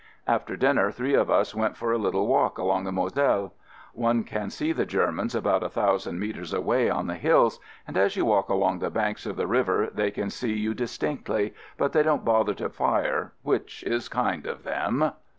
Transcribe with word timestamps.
After 0.25 0.57
dinner 0.57 0.89
three 0.89 1.13
of 1.13 1.29
us 1.29 1.53
went 1.53 1.77
for 1.77 1.91
a 1.91 1.97
little 1.99 2.25
walk 2.25 2.57
along 2.57 2.85
the 2.85 2.91
Moselle. 2.91 3.53
One 3.93 4.23
can 4.23 4.49
see 4.49 4.71
the 4.71 4.83
Germans 4.83 5.35
about 5.35 5.61
a 5.61 5.69
thousand 5.69 6.19
metres 6.19 6.53
away 6.55 6.89
on 6.89 7.05
the 7.05 7.13
hills, 7.13 7.59
and 7.87 7.95
as 7.95 8.15
you 8.15 8.25
walk 8.25 8.49
along 8.49 8.79
the 8.79 8.89
banks 8.89 9.27
of 9.27 9.35
the 9.35 9.45
river 9.45 9.91
they 9.93 10.09
can 10.09 10.31
see 10.31 10.53
you 10.57 10.73
distinctly, 10.73 11.53
but 11.77 11.91
they 11.93 12.01
don't 12.01 12.25
bother 12.25 12.55
to 12.55 12.67
fire, 12.69 13.33
which 13.43 13.83
is 13.83 14.09
kind 14.09 14.47
of 14.47 14.63
them 14.63 15.11